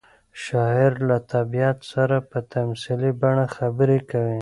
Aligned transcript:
شاعر 0.43 0.93
له 1.09 1.17
طبیعت 1.33 1.77
سره 1.93 2.17
په 2.29 2.37
تمثیلي 2.53 3.11
بڼه 3.21 3.45
خبرې 3.57 3.99
کوي. 4.11 4.39